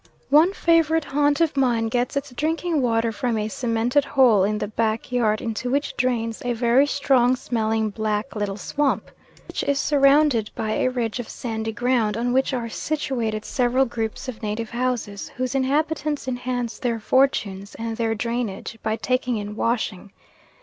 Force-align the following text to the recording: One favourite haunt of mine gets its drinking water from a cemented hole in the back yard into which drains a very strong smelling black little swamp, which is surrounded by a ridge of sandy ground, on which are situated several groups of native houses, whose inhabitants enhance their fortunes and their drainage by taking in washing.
One 0.31 0.51
favourite 0.51 1.05
haunt 1.05 1.41
of 1.41 1.55
mine 1.55 1.87
gets 1.87 2.17
its 2.17 2.31
drinking 2.31 2.81
water 2.81 3.11
from 3.11 3.37
a 3.37 3.47
cemented 3.49 4.03
hole 4.03 4.43
in 4.43 4.57
the 4.57 4.67
back 4.67 5.11
yard 5.11 5.41
into 5.41 5.69
which 5.69 5.95
drains 5.95 6.41
a 6.43 6.53
very 6.53 6.87
strong 6.87 7.35
smelling 7.35 7.91
black 7.91 8.35
little 8.35 8.57
swamp, 8.57 9.11
which 9.47 9.61
is 9.63 9.79
surrounded 9.79 10.49
by 10.55 10.71
a 10.71 10.87
ridge 10.89 11.19
of 11.19 11.29
sandy 11.29 11.71
ground, 11.71 12.17
on 12.17 12.33
which 12.33 12.51
are 12.51 12.67
situated 12.67 13.45
several 13.45 13.85
groups 13.85 14.27
of 14.27 14.41
native 14.41 14.71
houses, 14.71 15.29
whose 15.37 15.53
inhabitants 15.53 16.27
enhance 16.27 16.79
their 16.79 16.99
fortunes 16.99 17.75
and 17.75 17.97
their 17.97 18.15
drainage 18.15 18.79
by 18.81 18.95
taking 18.95 19.37
in 19.37 19.55
washing. 19.55 20.09